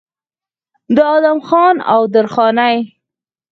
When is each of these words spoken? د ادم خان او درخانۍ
د 0.95 0.97
ادم 1.15 1.37
خان 1.47 1.75
او 1.93 2.01
درخانۍ 2.13 2.77